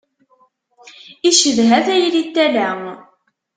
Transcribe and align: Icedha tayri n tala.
Icedha 1.29 1.79
tayri 1.85 2.21
n 2.27 2.29
tala. 2.35 2.69